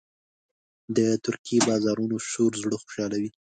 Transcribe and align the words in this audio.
د 0.95 0.97
ترکي 1.25 1.57
بازارونو 1.67 2.17
شور 2.29 2.51
زړه 2.63 2.77
خوشحالوي. 2.81 3.31